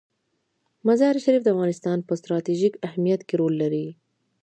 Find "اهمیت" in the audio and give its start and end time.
2.87-3.21